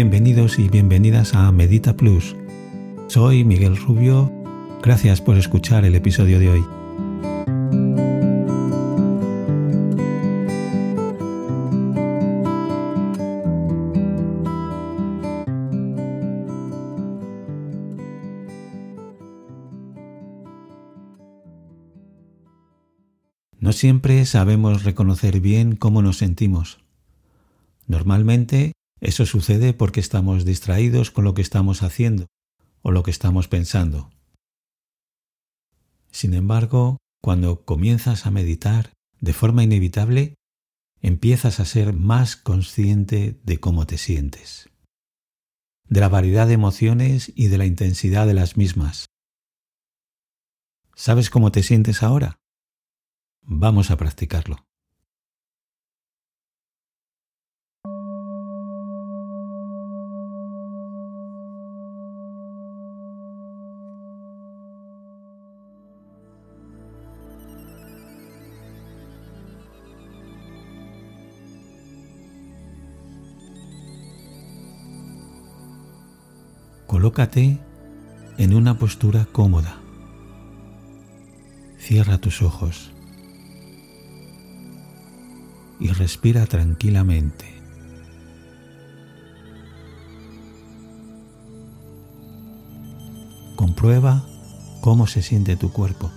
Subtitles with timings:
[0.00, 2.36] Bienvenidos y bienvenidas a Medita Plus.
[3.08, 4.30] Soy Miguel Rubio.
[4.80, 6.64] Gracias por escuchar el episodio de hoy.
[23.58, 26.78] No siempre sabemos reconocer bien cómo nos sentimos.
[27.88, 32.26] Normalmente eso sucede porque estamos distraídos con lo que estamos haciendo
[32.82, 34.10] o lo que estamos pensando.
[36.10, 40.34] Sin embargo, cuando comienzas a meditar, de forma inevitable,
[41.00, 44.68] empiezas a ser más consciente de cómo te sientes,
[45.88, 49.06] de la variedad de emociones y de la intensidad de las mismas.
[50.94, 52.38] ¿Sabes cómo te sientes ahora?
[53.42, 54.66] Vamos a practicarlo.
[76.88, 77.58] Colócate
[78.38, 79.76] en una postura cómoda.
[81.78, 82.92] Cierra tus ojos
[85.78, 87.44] y respira tranquilamente.
[93.54, 94.24] Comprueba
[94.80, 96.10] cómo se siente tu cuerpo.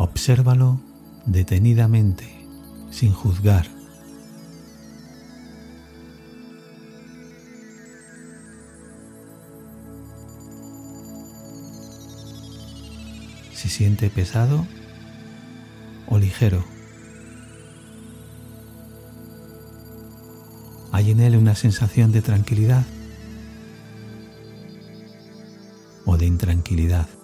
[0.00, 0.80] Obsérvalo
[1.26, 2.24] detenidamente,
[2.92, 3.66] sin juzgar.
[13.52, 14.68] ¿Se siente pesado
[16.06, 16.64] o ligero?
[20.92, 22.86] ¿Hay en él una sensación de tranquilidad
[26.04, 27.17] o de intranquilidad?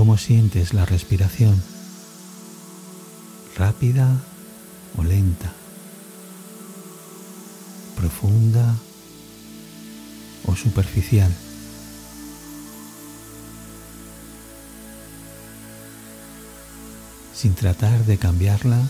[0.00, 1.62] ¿Cómo sientes la respiración?
[3.54, 4.08] ¿Rápida
[4.96, 5.52] o lenta?
[7.98, 8.76] ¿Profunda
[10.46, 11.30] o superficial?
[17.34, 18.80] Sin tratar de cambiarla,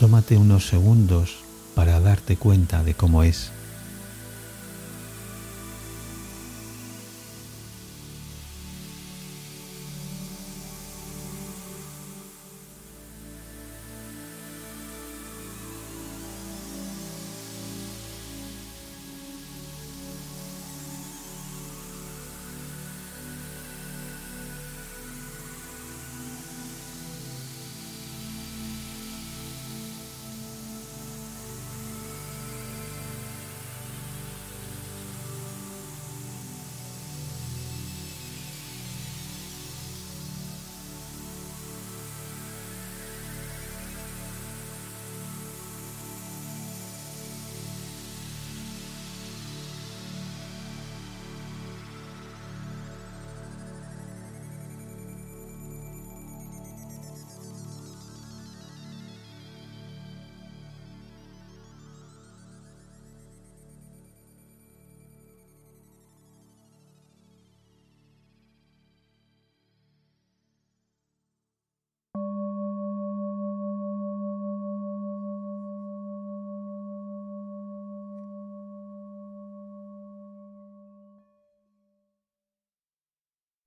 [0.00, 1.36] tómate unos segundos
[1.74, 3.50] para darte cuenta de cómo es.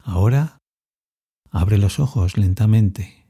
[0.08, 0.60] Ahora
[1.52, 3.28] abre los ojos lentamente.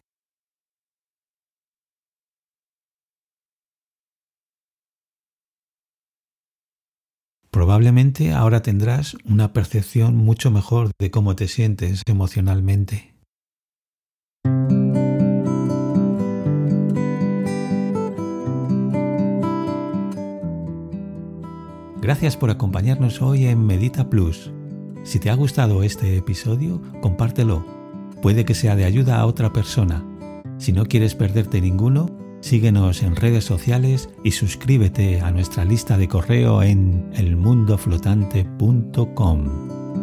[7.49, 13.15] Probablemente ahora tendrás una percepción mucho mejor de cómo te sientes emocionalmente.
[21.99, 24.51] Gracias por acompañarnos hoy en Medita Plus.
[25.07, 27.63] Si te ha gustado este episodio, compártelo.
[28.21, 30.05] Puede que sea de ayuda a otra persona.
[30.57, 32.09] Si no quieres perderte ninguno,
[32.41, 39.96] síguenos en redes sociales y suscríbete a nuestra lista de correo en elmundoflotante.com.